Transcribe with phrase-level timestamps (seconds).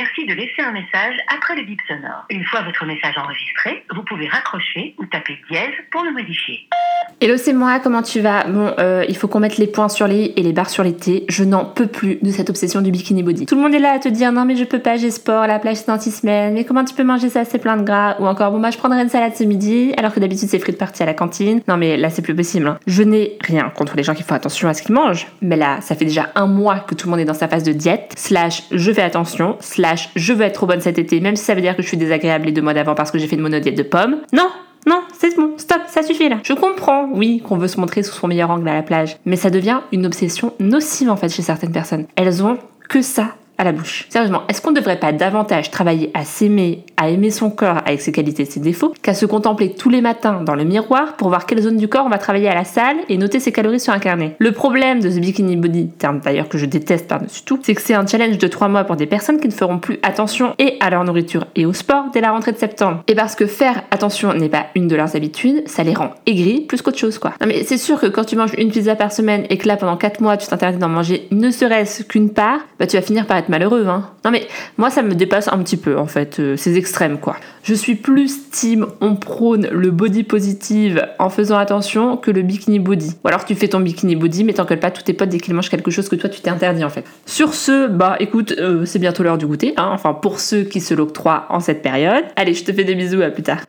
[0.00, 2.24] suffit de laisser un message après le bip sonore.
[2.30, 6.66] Une fois votre message enregistré, vous pouvez raccrocher ou taper dièse pour le modifier.
[7.20, 8.44] Hello, c'est moi, comment tu vas?
[8.44, 10.96] Bon, euh, il faut qu'on mette les points sur les et les barres sur les
[10.96, 11.24] t.
[11.28, 13.46] Je n'en peux plus de cette obsession du bikini body.
[13.46, 15.46] Tout le monde est là à te dire non mais je peux pas, j'ai sport,
[15.46, 17.84] la plage c'est dans six semaines, mais comment tu peux manger ça, c'est plein de
[17.84, 20.58] gras Ou encore, bon bah je prendrai une salade ce midi, alors que d'habitude c'est
[20.58, 21.60] frites parties à la cantine.
[21.68, 22.66] Non mais là c'est plus possible.
[22.66, 22.78] hein.
[22.86, 25.80] Je n'ai rien contre les gens qui font attention à ce qu'ils mangent, mais là
[25.80, 28.14] ça fait déjà un mois que tout le monde est dans sa phase de diète,
[28.16, 29.81] slash je fais attention, slash
[30.14, 31.96] je veux être trop bonne cet été, même si ça veut dire que je suis
[31.96, 34.18] désagréable les deux mois d'avant parce que j'ai fait une monodiète de pommes.
[34.32, 34.48] Non
[34.84, 36.38] non, c'est bon, stop, ça suffit là.
[36.42, 39.36] Je comprends, oui, qu'on veut se montrer sous son meilleur angle à la plage, mais
[39.36, 42.06] ça devient une obsession nocive en fait chez certaines personnes.
[42.16, 42.58] Elles ont
[42.88, 44.06] que ça à la bouche.
[44.08, 48.00] Sérieusement, est-ce qu'on ne devrait pas davantage travailler à s'aimer, à aimer son corps avec
[48.00, 51.28] ses qualités et ses défauts, qu'à se contempler tous les matins dans le miroir pour
[51.28, 53.80] voir quelle zone du corps on va travailler à la salle et noter ses calories
[53.80, 57.42] sur un carnet Le problème de ce bikini body, terme d'ailleurs que je déteste par-dessus
[57.42, 59.78] tout, c'est que c'est un challenge de 3 mois pour des personnes qui ne feront
[59.78, 63.02] plus attention et à leur nourriture et au sport dès la rentrée de septembre.
[63.08, 66.60] Et parce que faire attention n'est pas une de leurs habitudes, ça les rend aigris
[66.60, 67.32] plus qu'autre chose quoi.
[67.40, 69.76] Non mais c'est sûr que quand tu manges une pizza par semaine et que là
[69.76, 73.26] pendant 4 mois tu t'interdis d'en manger ne serait-ce qu'une part, bah tu vas finir
[73.26, 74.10] par être malheureux hein.
[74.24, 74.46] Non mais
[74.78, 76.76] moi ça me dépasse un petit peu en fait, euh, ces
[77.62, 82.78] Je suis plus team on prône le body positive en faisant attention que le bikini
[82.78, 83.16] body.
[83.24, 85.54] Ou alors tu fais ton bikini body mais t'engueules pas tous tes potes dès qu'ils
[85.54, 87.04] mangent quelque chose que toi tu t'es interdit en fait.
[87.26, 90.80] Sur ce, bah écoute, euh, c'est bientôt l'heure du goûter, hein, enfin pour ceux qui
[90.80, 92.24] se l'octroient en cette période.
[92.36, 93.62] Allez, je te fais des bisous, à plus tard.